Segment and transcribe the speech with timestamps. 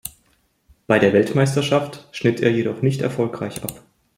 [0.87, 3.83] Bei der Weltmeisterschaft schnitt er jedoch nicht erfolgreich ab.